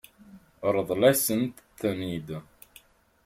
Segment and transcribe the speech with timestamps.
[0.75, 2.29] Ṛḍel-asent-ten-id.